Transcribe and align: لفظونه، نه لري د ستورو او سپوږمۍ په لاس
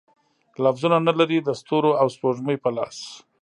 لفظونه، 0.63 0.97
نه 1.07 1.13
لري 1.19 1.37
د 1.43 1.49
ستورو 1.61 1.91
او 2.01 2.07
سپوږمۍ 2.15 2.57
په 2.63 2.69
لاس 2.77 2.97